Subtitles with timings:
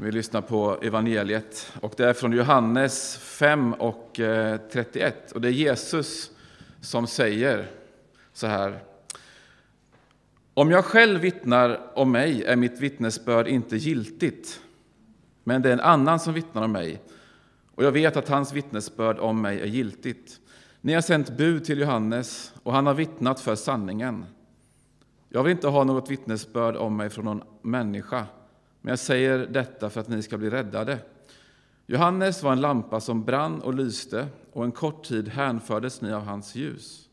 [0.00, 5.48] Vi lyssnar på evangeliet och det är från Johannes 5 och eh, 31 och det
[5.48, 6.30] är Jesus
[6.80, 7.70] som säger
[8.32, 8.78] så här.
[10.54, 14.60] Om jag själv vittnar om mig är mitt vittnesbörd inte giltigt,
[15.44, 17.02] men det är en annan som vittnar om mig
[17.74, 20.40] och jag vet att hans vittnesbörd om mig är giltigt.
[20.80, 24.24] Ni har sänt bud till Johannes och han har vittnat för sanningen.
[25.28, 28.26] Jag vill inte ha något vittnesbörd om mig från någon människa
[28.88, 30.98] men jag säger detta för att ni ska bli räddade.
[31.86, 36.22] Johannes var en lampa som brann och lyste, och en kort tid hänfördes ni av
[36.22, 37.08] hans ljus.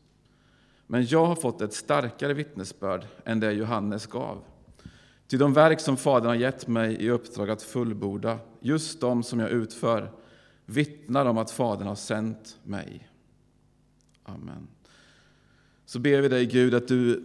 [0.86, 4.42] Men jag har fått ett starkare vittnesbörd än det Johannes gav.
[5.26, 9.40] Till de verk som Fadern har gett mig i uppdrag att fullborda, just de som
[9.40, 10.12] jag utför,
[10.64, 13.08] vittnar om att Fadern har sänt mig.
[14.22, 14.68] Amen.
[15.86, 17.24] Så ber vi dig, Gud, att du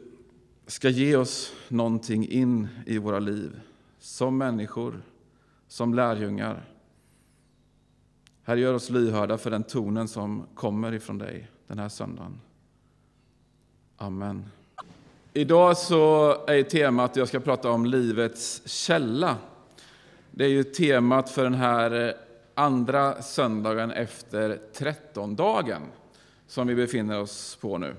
[0.67, 3.59] ska ge oss någonting in i våra liv
[4.01, 5.01] som människor,
[5.67, 6.65] som lärjungar.
[8.43, 12.41] Herre, gör oss lyhörda för den tonen som kommer ifrån dig den här söndagen.
[13.97, 14.45] Amen.
[15.33, 19.37] Idag så är temat jag ska prata om livets källa.
[20.31, 22.13] Det är ju temat för den här eh,
[22.53, 25.81] andra söndagen efter trettondagen
[26.47, 27.95] som vi befinner oss på nu.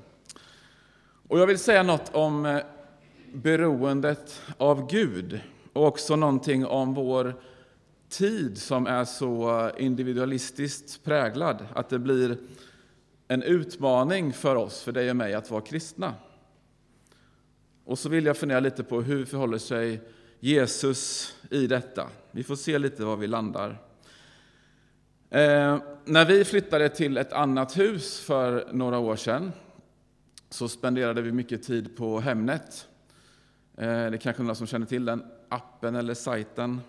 [1.29, 2.63] Och jag vill säga något om eh,
[3.33, 5.41] beroendet av Gud
[5.73, 7.35] och också någonting om vår
[8.09, 12.37] tid som är så individualistiskt präglad att det blir
[13.29, 16.15] en utmaning för oss, för dig och mig, att vara kristna.
[17.85, 20.01] Och så vill jag fundera lite på hur förhåller sig
[20.41, 22.09] Jesus i detta.
[22.31, 23.83] Vi får se lite var vi landar.
[25.31, 29.53] Eh, när vi flyttade till ett annat hus för några år sedan
[30.51, 32.89] så spenderade vi mycket tid på Hemnet.
[33.77, 36.81] Eh, det är kanske några som känner till den appen eller sajten.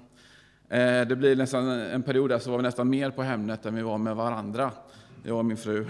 [0.70, 3.76] Eh, det blir nästan en period där så var vi nästan mer på Hemnet än
[3.76, 4.72] vi var med varandra,
[5.24, 5.86] jag och min fru.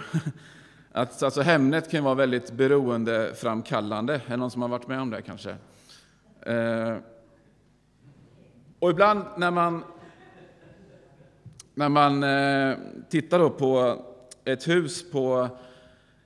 [0.91, 4.13] Att, alltså, Hemnet kan vara väldigt beroendeframkallande.
[4.13, 5.55] Är det någon som har varit med om det kanske?
[6.41, 6.97] Eh,
[8.79, 9.83] och ibland när man,
[11.73, 12.77] när man eh,
[13.09, 14.03] tittar på
[14.45, 15.49] ett hus på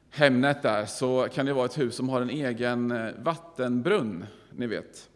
[0.09, 5.09] Hemnet där så kan det vara ett hus som har en egen vattenbrunn, ni vet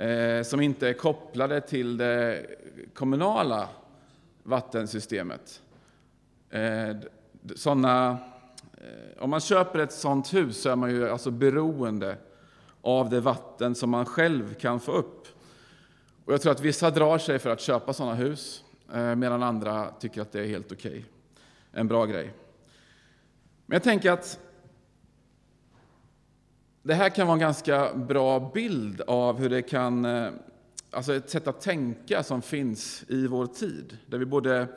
[0.00, 2.46] Eh, som inte är kopplade till det
[2.94, 3.68] kommunala
[4.42, 5.62] vattensystemet.
[6.50, 6.96] Eh,
[7.56, 8.10] såna,
[8.74, 12.16] eh, om man köper ett sådant hus så är man ju alltså beroende
[12.82, 15.26] av det vatten som man själv kan få upp.
[16.24, 18.64] Och jag tror att vissa drar sig för att köpa sådana hus,
[19.16, 20.90] medan andra tycker att det är helt okej.
[20.90, 21.04] Okay.
[21.72, 22.32] En bra grej.
[23.66, 24.40] Men jag tänker att
[26.82, 30.30] det här kan vara en ganska bra bild av hur det kan, eh,
[30.90, 34.68] alltså ett sätt att tänka som finns i vår tid, där vi både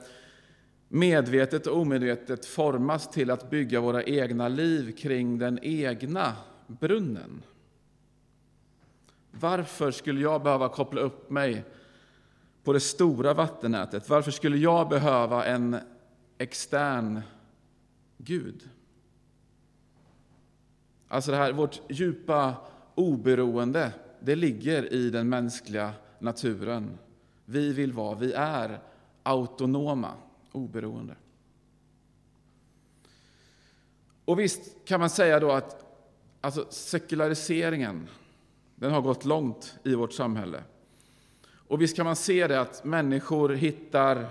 [0.88, 6.36] medvetet och omedvetet formas till att bygga våra egna liv kring den egna
[6.68, 7.44] brunnen.
[9.32, 11.64] Varför skulle jag behöva koppla upp mig
[12.64, 14.10] på det stora vattennätet?
[14.10, 15.78] Varför skulle jag behöva en
[16.38, 17.22] extern
[18.18, 18.70] Gud?
[21.14, 22.56] Alltså det här, vårt djupa
[22.96, 26.98] oberoende, det ligger i den mänskliga naturen.
[27.46, 28.80] Vi vill vara, vi är
[29.24, 30.14] autonoma,
[30.52, 31.16] oberoende.
[34.26, 35.86] Och visst kan man säga då att
[36.42, 38.08] alltså sekulariseringen,
[38.76, 40.64] den har gått långt i vårt samhälle.
[41.68, 44.26] Och visst kan man se det att människor hittar,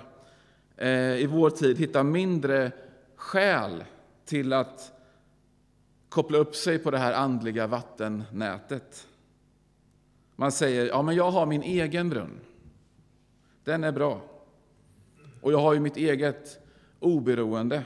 [0.76, 2.72] eh, i vår tid hittar mindre
[3.16, 3.84] skäl
[4.24, 4.92] till att
[6.12, 9.06] koppla upp sig på det här andliga vattennätet.
[10.36, 12.40] Man säger, ja men jag har min egen brunn.
[13.64, 14.22] Den är bra.
[15.40, 16.58] Och jag har ju mitt eget
[16.98, 17.84] oberoende.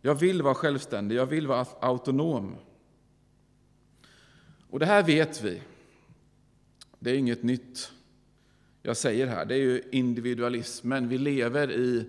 [0.00, 2.56] Jag vill vara självständig, jag vill vara autonom.
[4.70, 5.62] Och det här vet vi.
[6.98, 7.92] Det är inget nytt
[8.82, 9.44] jag säger här.
[9.44, 11.08] Det är ju individualismen.
[11.08, 12.08] Vi lever i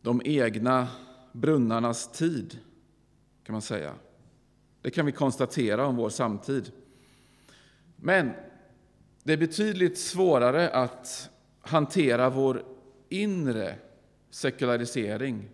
[0.00, 0.88] de egna
[1.32, 2.58] brunnarnas tid,
[3.44, 3.94] kan man säga.
[4.84, 6.72] Det kan vi konstatera om vår samtid.
[7.96, 8.30] Men
[9.22, 12.64] det är betydligt svårare att hantera vår
[13.08, 13.74] inre
[14.30, 15.48] sekularisering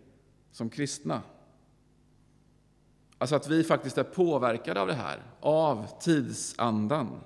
[0.53, 1.23] som kristna.
[3.19, 7.21] Alltså att vi faktiskt är påverkade av det här, av tidsandan.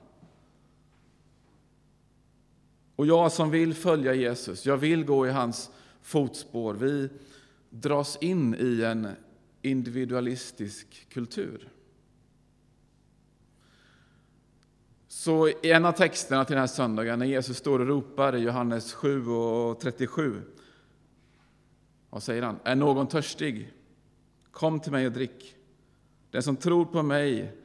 [2.97, 5.71] Och jag som vill följa Jesus, jag vill gå i hans
[6.03, 7.09] fotspår, vi
[7.71, 9.09] dras in i en
[9.63, 11.71] individualistisk kultur.
[15.17, 18.39] Så i en av texterna till den här söndagen, när Jesus står och ropar i
[18.39, 20.43] Johannes 7 och 37,
[22.11, 22.59] vad säger han?
[22.65, 23.73] Är någon törstig?
[24.51, 25.57] Kom till mig och drick.
[26.31, 27.57] Den som tror på mig,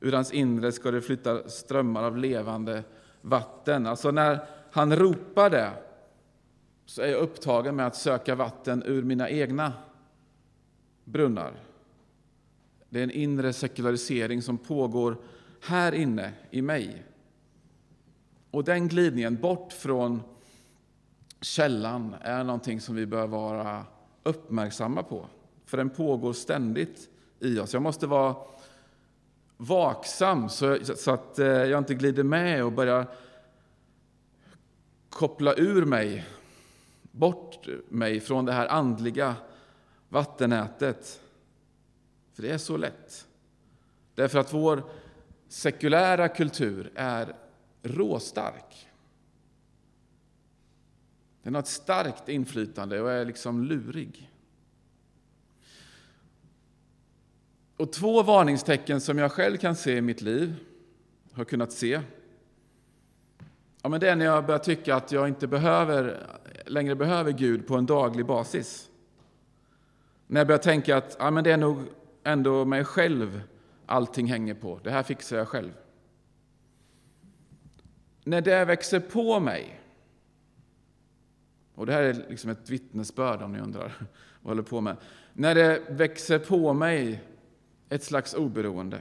[0.00, 2.84] ur hans inre ska det flytta strömmar av levande
[3.20, 3.86] vatten.
[3.86, 5.70] Alltså när han ropar det,
[6.86, 9.72] så är jag upptagen med att söka vatten ur mina egna
[11.04, 11.52] brunnar.
[12.88, 15.16] Det är en inre sekularisering som pågår
[15.60, 17.04] här inne i mig.
[18.50, 20.22] Och den glidningen bort från
[21.40, 23.84] källan är någonting som vi bör vara
[24.22, 25.26] uppmärksamma på.
[25.64, 27.08] För den pågår ständigt
[27.40, 27.72] i oss.
[27.72, 28.36] Jag måste vara
[29.56, 33.06] vaksam så, så att eh, jag inte glider med och börjar
[35.10, 36.26] koppla ur mig,
[37.02, 39.34] bort mig från det här andliga
[40.08, 41.20] vattennätet.
[42.32, 43.26] För det är så lätt.
[44.14, 44.82] Därför att vår
[45.48, 47.36] sekulära kultur är
[47.82, 48.88] råstark.
[51.42, 54.30] Den har ett starkt inflytande och är liksom lurig.
[57.76, 60.54] Och två varningstecken som jag själv kan se i mitt liv,
[61.32, 62.00] har kunnat se,
[63.82, 66.26] ja, men det är när jag börjar tycka att jag inte behöver,
[66.66, 68.90] längre behöver Gud på en daglig basis.
[70.26, 71.78] När jag börjar tänka att ja, men det är nog
[72.24, 73.42] ändå mig själv
[73.88, 74.80] allting hänger på.
[74.84, 75.72] Det här fixar jag själv.
[78.24, 79.80] När det växer på mig,
[81.74, 83.82] och det här är liksom ett vittnesbörd om ni undrar
[84.40, 84.96] vad jag håller på med.
[85.32, 87.24] När det växer på mig
[87.88, 89.00] ett slags oberoende.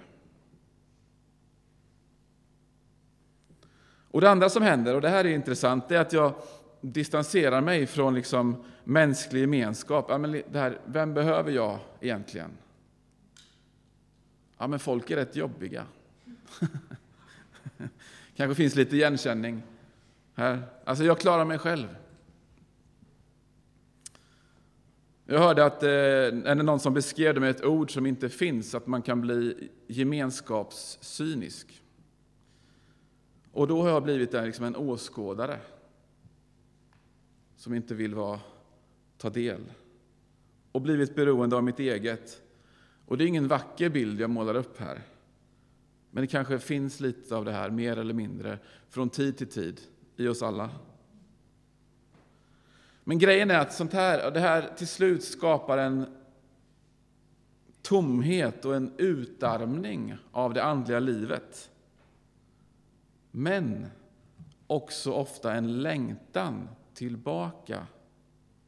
[4.11, 6.33] Och Det andra som händer, och det här är intressant, det är att jag
[6.81, 10.05] distanserar mig från liksom mänsklig gemenskap.
[10.09, 12.51] Ja, men det här, vem behöver jag egentligen?
[14.57, 15.85] Ja, men folk är rätt jobbiga.
[18.35, 19.63] kanske finns lite igenkänning
[20.33, 20.63] här.
[20.83, 21.87] Alltså, jag klarar mig själv.
[25.25, 28.87] Jag hörde att eh, någon som beskrev det med ett ord som inte finns, att
[28.87, 31.83] man kan bli gemenskapscynisk.
[33.51, 35.59] Och då har jag blivit en, liksom en åskådare
[37.55, 38.39] som inte vill vara,
[39.17, 39.61] ta del
[40.71, 42.41] och blivit beroende av mitt eget.
[43.07, 45.01] Och det är ingen vacker bild jag målar upp här.
[46.11, 48.59] Men det kanske finns lite av det här, mer eller mindre,
[48.89, 49.81] från tid till tid
[50.17, 50.69] i oss alla.
[53.03, 56.05] Men grejen är att sånt här, det här till slut skapar en
[57.81, 61.69] tomhet och en utarmning av det andliga livet.
[63.31, 63.85] Men
[64.67, 67.87] också ofta en längtan tillbaka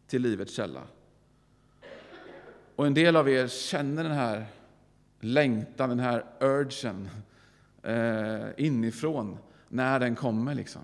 [0.08, 0.82] till livets källa.
[2.80, 4.46] Och en del av er känner den här
[5.20, 7.10] längtan, den här urgen
[7.84, 9.38] eh, inifrån,
[9.68, 10.56] när den kommer.
[10.56, 10.82] liksom.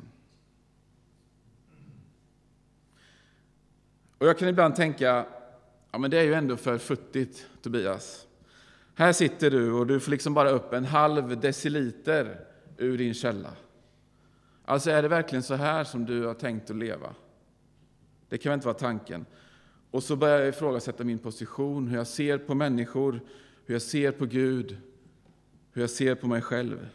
[4.18, 5.26] Och jag kan ibland tänka,
[5.92, 8.28] ja men det är ju ändå för futtigt Tobias.
[8.96, 12.40] Här sitter du och du får liksom bara upp en halv deciliter
[12.78, 13.52] ur din källa.
[14.66, 17.16] Alltså är det verkligen så här som du har tänkt att leva?
[18.30, 19.26] Det kan väl inte vara tanken?
[19.96, 23.22] Och så börjar jag ifrågasätta min position, hur jag ser på människor,
[23.66, 24.78] hur jag ser på Gud,
[25.72, 26.90] hur jag ser på mig själv.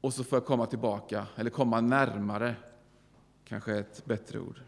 [0.00, 2.54] Och så får jag komma tillbaka, eller komma närmare,
[3.44, 4.60] kanske ett bättre ord.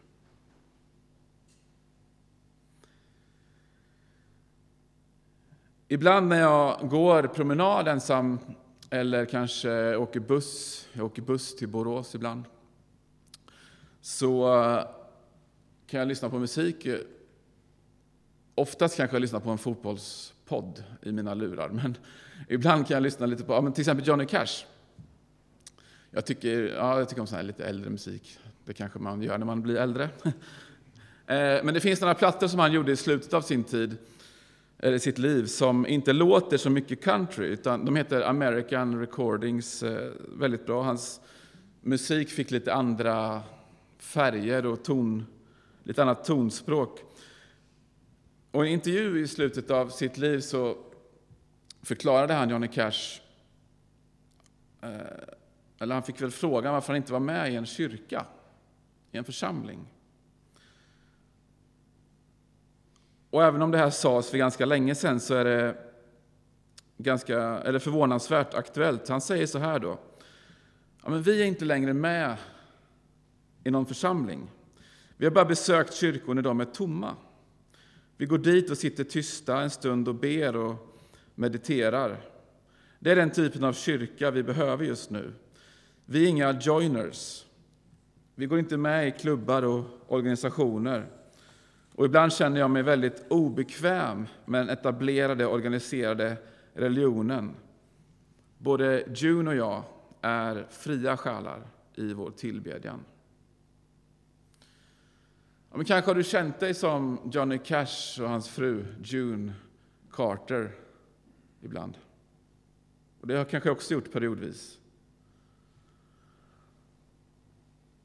[5.88, 8.38] Ibland när jag går promenad ensam
[8.90, 12.44] eller kanske åker buss, jag åker buss till Borås ibland,
[14.00, 14.48] så
[15.86, 16.86] kan jag lyssna på musik.
[18.54, 21.96] Oftast kanske jag lyssnar på en fotbollspodd i mina lurar, men
[22.48, 24.64] ibland kan jag lyssna lite på till exempel Johnny Cash.
[26.10, 28.38] Jag tycker, ja, jag tycker om sån här lite äldre musik.
[28.64, 30.08] Det kanske man gör när man blir äldre.
[31.28, 33.96] Eh, men det finns några plattor som han gjorde i slutet av sin tid
[34.78, 39.82] eller sitt liv som inte låter så mycket country, utan de heter American Recordings.
[39.82, 40.82] Eh, väldigt bra.
[40.82, 41.20] Hans
[41.80, 43.42] musik fick lite andra
[43.98, 45.26] färger och ton,
[45.86, 47.00] lite annat tonspråk.
[48.50, 50.76] Och i en intervju i slutet av sitt liv så
[51.82, 53.20] förklarade han, Johnny Cash,
[54.80, 54.90] eh,
[55.78, 58.26] eller han fick väl frågan varför han inte var med i en kyrka,
[59.10, 59.92] i en församling.
[63.30, 65.76] Och även om det här sades för ganska länge sedan så är det
[66.98, 69.08] ganska, eller förvånansvärt aktuellt.
[69.08, 69.98] Han säger så här då.
[71.02, 72.36] Ja, men vi är inte längre med
[73.64, 74.50] i någon församling.
[75.16, 77.16] Vi har bara besökt kyrkor när de är tomma.
[78.16, 81.04] Vi går dit och sitter tysta en stund och ber och
[81.34, 82.20] mediterar.
[82.98, 85.32] Det är den typen av kyrka vi behöver just nu.
[86.04, 87.46] Vi är inga joiners.
[88.34, 91.06] Vi går inte med i klubbar och organisationer.
[91.94, 96.36] Och ibland känner jag mig väldigt obekväm med den etablerade, organiserade
[96.74, 97.54] religionen.
[98.58, 99.82] Både June och jag
[100.20, 103.00] är fria själar i vår tillbedjan.
[105.76, 109.52] Ja, men kanske har du känt dig som Johnny Cash och hans fru June
[110.10, 110.74] Carter
[111.60, 111.98] ibland.
[113.20, 114.78] Och det har jag kanske också gjort periodvis.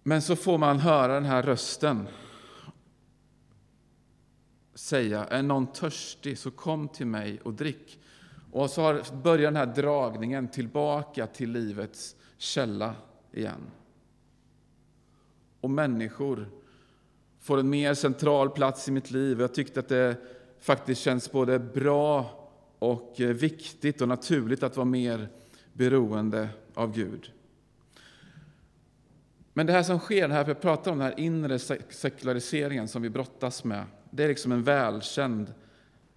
[0.03, 2.07] Men så får man höra den här rösten
[4.73, 7.99] säga, är någon törstig så kom till mig och drick.
[8.51, 12.95] Och så börjar den här dragningen tillbaka till livets källa
[13.31, 13.71] igen.
[15.61, 16.60] Och människor
[17.41, 19.41] får en mer central plats i mitt liv.
[19.41, 20.15] Jag tyckte att det
[20.59, 22.37] faktiskt känns både bra
[22.79, 25.29] och eh, viktigt och naturligt att vara mer
[25.73, 27.31] beroende av Gud.
[29.53, 33.01] Men det här som sker, det här jag pratar om, den här inre sekulariseringen som
[33.01, 35.53] vi brottas med, det är liksom en välkänd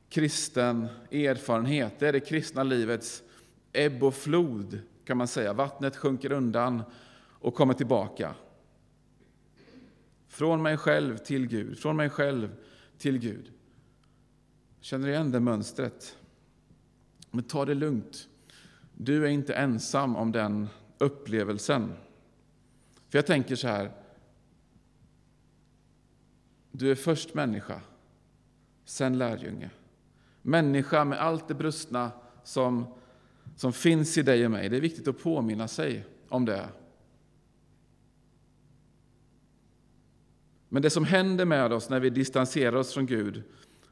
[0.08, 1.92] kristen erfarenhet.
[1.98, 3.22] Det är det kristna livets
[3.72, 5.52] ebb och flod, kan man säga.
[5.52, 6.82] Vattnet sjunker undan
[7.40, 8.34] och kommer tillbaka.
[10.34, 12.56] Från mig själv till Gud, från mig själv
[12.98, 13.52] till Gud.
[14.80, 16.16] Känner du igen det mönstret?
[17.30, 18.28] Men ta det lugnt.
[18.94, 21.92] Du är inte ensam om den upplevelsen.
[23.08, 23.92] För jag tänker så här.
[26.70, 27.80] Du är först människa,
[28.84, 29.70] sen lärjunge.
[30.42, 32.10] Människa med allt det brustna
[32.44, 32.94] som,
[33.56, 34.68] som finns i dig och mig.
[34.68, 36.68] Det är viktigt att påminna sig om det.
[40.74, 43.42] Men det som händer med oss när vi distanserar oss från Gud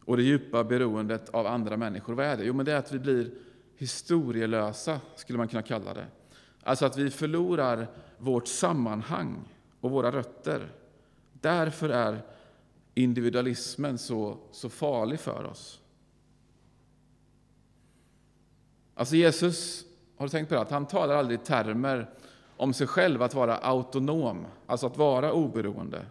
[0.05, 2.45] och det djupa beroendet av andra människor, vad är det?
[2.45, 3.31] Jo, men det är att vi blir
[3.77, 6.07] historielösa, skulle man kunna kalla det.
[6.63, 7.87] Alltså att vi förlorar
[8.19, 9.49] vårt sammanhang
[9.81, 10.73] och våra rötter.
[11.33, 12.23] Därför är
[12.95, 15.81] individualismen så, så farlig för oss.
[18.95, 19.85] Alltså Jesus,
[20.17, 20.61] har du tänkt på det?
[20.61, 22.11] Att han talar aldrig i termer
[22.57, 26.07] om sig själv att vara autonom, alltså att vara oberoende.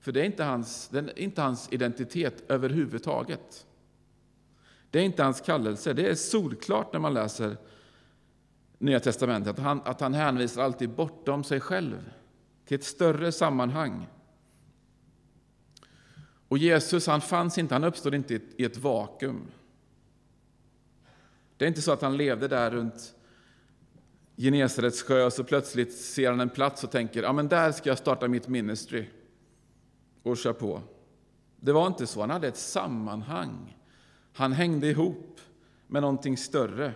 [0.00, 3.66] För det är inte hans, den är inte hans identitet överhuvudtaget.
[4.90, 5.92] Det är inte hans kallelse.
[5.92, 7.56] Det är solklart när man läser
[8.78, 12.10] Nya testamentet, att han, att han hänvisar alltid bortom sig själv
[12.64, 14.06] till ett större sammanhang.
[16.48, 19.46] Och Jesus han fanns inte, han uppstod inte i ett vakuum.
[21.56, 23.14] Det är inte så att han levde där runt
[24.36, 27.88] Genesarets sjö och så plötsligt ser han en plats och tänker ja men där ska
[27.88, 29.06] jag starta mitt ministry
[30.30, 30.82] och kör på.
[31.56, 33.76] Det var inte så, han hade ett sammanhang.
[34.32, 35.40] Han hängde ihop
[35.86, 36.92] med någonting större.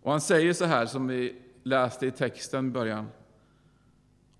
[0.00, 3.06] Och han säger så här som vi läste i texten i början.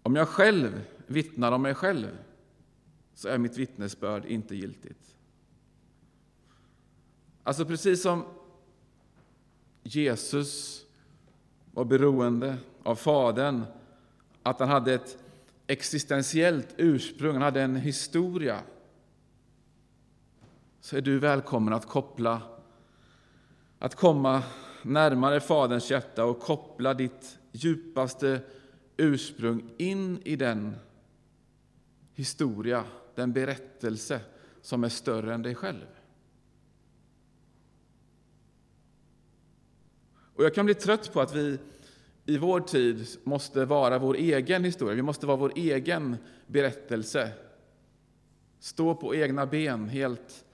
[0.02, 2.18] Om jag själv vittnar om mig själv
[3.14, 5.14] så är mitt vittnesbörd inte giltigt.
[7.42, 8.25] Alltså precis som
[9.83, 10.80] Jesus
[11.73, 13.62] var beroende av Fadern,
[14.42, 15.24] att han hade ett
[15.66, 18.62] existentiellt ursprung, han hade en historia,
[20.80, 22.42] så är du välkommen att koppla,
[23.78, 24.42] att komma
[24.83, 28.40] närmare Faderns hjärta och koppla ditt djupaste
[28.97, 30.76] ursprung in i den
[32.12, 34.21] historia, den berättelse
[34.62, 35.87] som är större än dig själv.
[40.35, 41.59] Och Jag kan bli trött på att vi
[42.26, 44.95] i vår tid måste vara vår egen historia.
[44.95, 46.16] Vi måste vara vår egen
[46.47, 47.33] berättelse.
[48.59, 50.45] Stå på egna ben, helt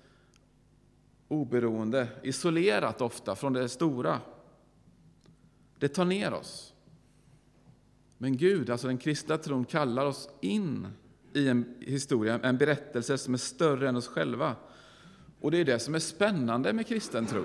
[1.28, 4.20] oberoende, isolerat ofta från det stora.
[5.78, 6.74] Det tar ner oss.
[8.18, 10.86] Men Gud, alltså den kristna tron, kallar oss in
[11.32, 14.56] i en historia, en berättelse som är större än oss själva.
[15.40, 17.44] Och det är det som är spännande med kristen tro.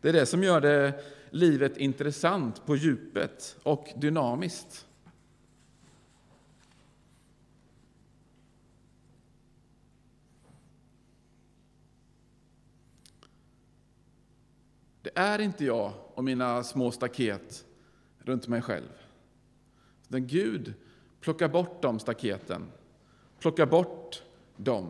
[0.00, 4.86] Det är det som gör det livet intressant på djupet och dynamiskt.
[15.02, 17.64] Det är inte jag och mina små staket
[18.18, 18.88] runt mig själv.
[20.08, 20.74] Den Gud
[21.20, 22.66] plockar bort de staketen,
[23.38, 24.22] plockar bort
[24.56, 24.88] dem.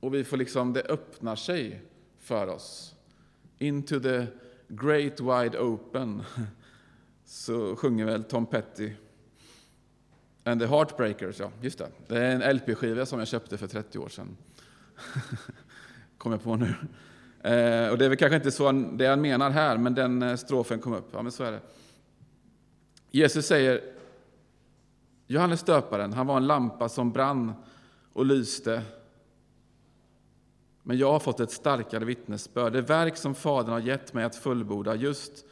[0.00, 1.82] Och vi får liksom, det öppnar sig
[2.18, 2.94] för oss.
[3.58, 4.26] Into the
[4.68, 6.22] great wide open,
[7.24, 8.92] så sjunger väl Tom Petty.
[10.44, 11.88] And the Heartbreakers, ja, just det.
[12.06, 14.36] Det är en LP-skiva som jag köpte för 30 år sedan.
[16.18, 16.74] Kom jag på nu.
[17.42, 20.36] Eh, och det är väl kanske inte så det han menar här, men den eh,
[20.36, 21.08] strofen kom upp.
[21.12, 21.60] Ja, men så är det.
[23.10, 23.80] Jesus säger,
[25.26, 27.52] Johannes döparen, han var en lampa som brann
[28.12, 28.82] och lyste.
[30.88, 32.72] Men jag har fått ett starkare vittnesbörd.
[32.72, 35.44] Det verk som Fadern har gett mig att fullborda, just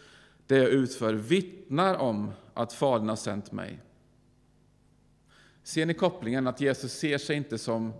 [0.47, 3.83] det jag utför, vittnar om att Fadern har sänt mig.
[5.63, 7.93] Ser ni kopplingen att Jesus ser sig inte som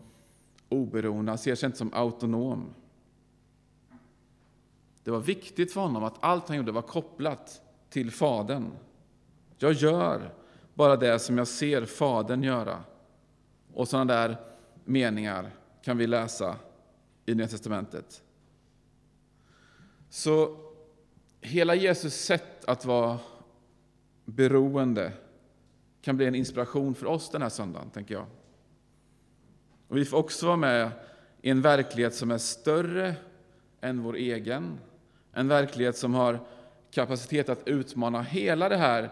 [0.69, 2.75] oberoende, han ser sig inte som autonom.
[5.03, 8.73] Det var viktigt för honom att allt han gjorde var kopplat till Fadern.
[9.59, 10.35] Jag gör
[10.75, 12.85] bara det som jag ser Fadern göra.
[13.75, 14.37] Och sådana där
[14.85, 15.51] meningar
[15.83, 16.57] kan vi läsa
[17.27, 18.23] i Nya testamentet.
[20.09, 20.57] Så
[21.41, 23.19] hela Jesus sätt att vara
[24.25, 25.13] beroende
[26.03, 28.27] kan bli en inspiration för oss den här söndagen, tänker jag.
[29.89, 30.91] Och vi får också vara med
[31.43, 33.15] i en verklighet som är större
[33.81, 34.79] än vår egen.
[35.33, 36.41] En verklighet som har
[36.91, 39.11] kapacitet att utmana hela det här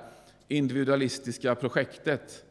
[0.49, 2.45] individualistiska projektet.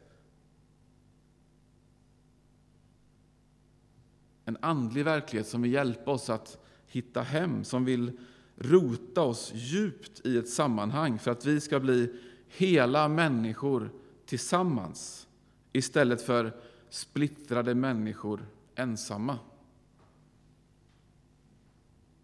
[4.44, 8.18] En andlig verklighet som vill hjälpa oss att hitta hem, som vill
[8.56, 12.12] rota oss djupt i ett sammanhang för att vi ska bli
[12.48, 13.90] hela människor
[14.26, 15.28] tillsammans
[15.72, 16.52] istället för
[16.88, 19.38] splittrade människor ensamma.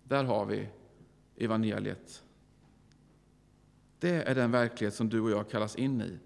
[0.05, 0.69] Där har vi
[1.37, 2.23] evangeliet.
[3.99, 6.19] Det är den verklighet som du och jag kallas in i.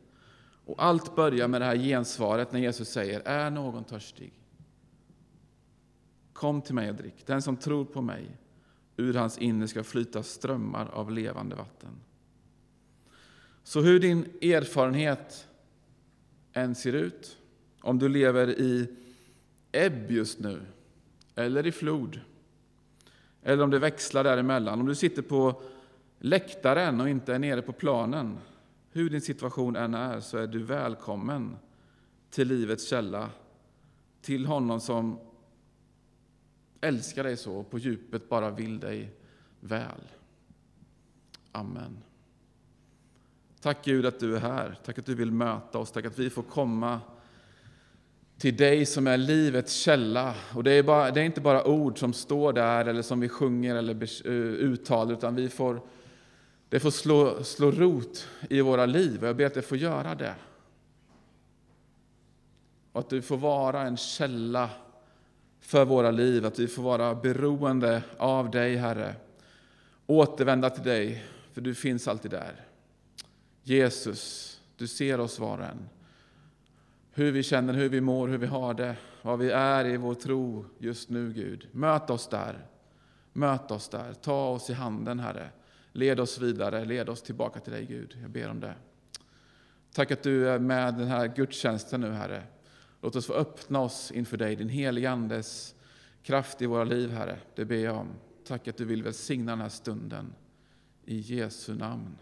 [0.67, 4.44] Och allt börjar med det här gensvaret när Jesus säger, är någon törstig?
[6.45, 7.27] Kom till mig och drick.
[7.27, 8.37] Den som tror på mig,
[8.97, 11.91] ur hans inre ska flyta strömmar av levande vatten.
[13.63, 15.49] Så hur din erfarenhet
[16.53, 17.39] än ser ut,
[17.81, 18.89] om du lever i
[19.73, 20.61] ebb just nu,
[21.35, 22.21] eller i flod,
[23.43, 25.63] eller om det växlar däremellan, om du sitter på
[26.19, 28.39] läktaren och inte är nere på planen,
[28.91, 31.57] hur din situation än är, så är du välkommen
[32.31, 33.31] till livets källa,
[34.23, 35.19] till honom som
[36.85, 39.11] älskar dig så och på djupet bara vill dig
[39.61, 40.01] väl.
[41.53, 41.97] Amen.
[43.61, 44.79] Tack Gud att du är här.
[44.85, 45.93] Tack att du vill möta oss.
[45.93, 47.01] Tack att vi får komma
[48.39, 50.35] till dig som är livets källa.
[50.55, 53.29] Och det är, bara, det är inte bara ord som står där eller som vi
[53.29, 53.95] sjunger eller
[54.27, 55.81] eh, uttalar, utan vi får,
[56.69, 59.23] det får slå, slå rot i våra liv.
[59.23, 60.35] Och jag ber att det får göra det.
[62.93, 64.71] Och att du får vara en källa
[65.65, 69.15] för våra liv, att vi får vara beroende av dig, Herre.
[70.07, 72.61] Återvända till dig, för du finns alltid där.
[73.63, 75.89] Jesus, du ser oss var och en.
[77.13, 80.15] Hur vi känner, hur vi mår, hur vi har det, vad vi är i vår
[80.15, 81.69] tro just nu, Gud.
[81.73, 82.67] Möt oss där.
[83.33, 84.13] Möt oss där.
[84.13, 85.49] Ta oss i handen, Herre.
[85.93, 88.19] Led oss vidare, led oss tillbaka till dig, Gud.
[88.23, 88.75] Jag ber om det.
[89.93, 92.43] Tack att du är med den här gudstjänsten nu, Herre.
[93.05, 95.75] Låt oss få öppna oss inför dig, din helige Andes
[96.23, 97.39] kraft i våra liv, Herre.
[97.55, 98.09] Det ber jag om.
[98.45, 100.35] Tack att du vill välsigna den här stunden.
[101.05, 102.19] I Jesu namn.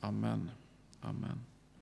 [0.00, 0.50] Amen.
[1.00, 1.40] Amen.